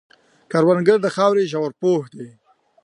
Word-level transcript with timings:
کروندګر 0.51 0.97
د 1.01 1.07
خاورې 1.15 1.43
ژور 1.51 1.71
پوه 1.81 2.03
دی 2.15 2.29